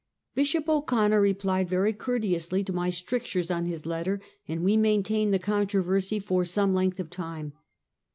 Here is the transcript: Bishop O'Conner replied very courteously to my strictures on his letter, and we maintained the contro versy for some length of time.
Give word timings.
Bishop 0.33 0.67
O'Conner 0.67 1.21
replied 1.21 1.69
very 1.69 1.93
courteously 1.93 2.63
to 2.63 2.73
my 2.73 2.89
strictures 2.89 3.51
on 3.51 3.65
his 3.67 3.85
letter, 3.85 4.19
and 4.47 4.63
we 4.63 4.75
maintained 4.75 5.31
the 5.31 5.37
contro 5.37 5.83
versy 5.83 6.19
for 6.19 6.43
some 6.43 6.73
length 6.73 6.99
of 6.99 7.11
time. 7.11 7.53